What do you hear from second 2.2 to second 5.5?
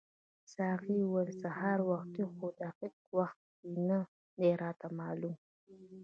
خو دقیق وخت یې نه دی راته معلوم.